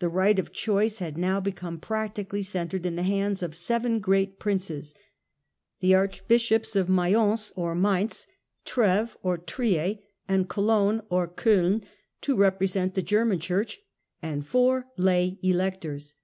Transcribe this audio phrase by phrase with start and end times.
[0.00, 4.40] The right of choice had now become practically centred in the hands of seven great
[4.40, 4.92] Princes;
[5.78, 8.26] the Arch bishops of Mayence (Mainz),
[8.64, 11.06] Treves (Trier) and Co logne
[11.36, 11.82] (Koln),
[12.22, 13.78] to represent the German Church,
[14.20, 16.16] and four lay Electors.